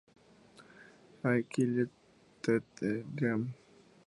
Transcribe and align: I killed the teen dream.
I 1.31 1.35
killed 1.47 1.89
the 2.41 2.63
teen 2.75 3.05
dream. 3.15 3.53